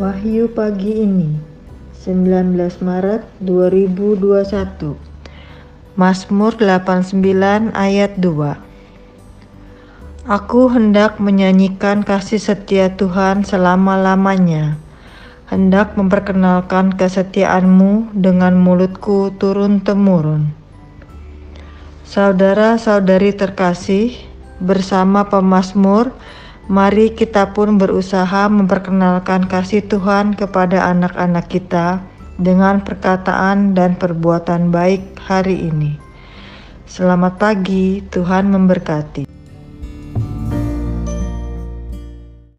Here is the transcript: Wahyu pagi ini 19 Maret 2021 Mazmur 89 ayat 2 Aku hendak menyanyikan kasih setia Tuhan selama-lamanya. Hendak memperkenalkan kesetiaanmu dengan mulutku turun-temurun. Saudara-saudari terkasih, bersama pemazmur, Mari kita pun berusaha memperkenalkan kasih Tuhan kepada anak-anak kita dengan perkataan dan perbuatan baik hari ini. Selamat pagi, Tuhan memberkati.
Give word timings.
Wahyu 0.00 0.48
pagi 0.48 1.04
ini 1.04 1.36
19 2.00 2.56
Maret 2.80 3.28
2021 3.44 4.96
Mazmur 6.00 6.56
89 6.56 7.20
ayat 7.76 8.16
2 8.16 10.32
Aku 10.32 10.72
hendak 10.72 11.20
menyanyikan 11.20 12.08
kasih 12.08 12.40
setia 12.40 12.96
Tuhan 12.96 13.44
selama-lamanya. 13.44 14.80
Hendak 15.52 15.92
memperkenalkan 16.00 16.96
kesetiaanmu 16.96 18.16
dengan 18.16 18.56
mulutku 18.56 19.28
turun-temurun. 19.36 20.56
Saudara-saudari 22.08 23.36
terkasih, 23.36 24.16
bersama 24.56 25.28
pemazmur, 25.28 26.16
Mari 26.70 27.10
kita 27.18 27.50
pun 27.50 27.74
berusaha 27.74 28.46
memperkenalkan 28.46 29.50
kasih 29.50 29.82
Tuhan 29.82 30.38
kepada 30.38 30.94
anak-anak 30.94 31.50
kita 31.50 31.98
dengan 32.38 32.86
perkataan 32.86 33.74
dan 33.74 33.98
perbuatan 33.98 34.70
baik 34.70 35.18
hari 35.18 35.58
ini. 35.72 35.98
Selamat 36.86 37.40
pagi, 37.40 38.04
Tuhan 38.06 38.46
memberkati. 38.54 39.31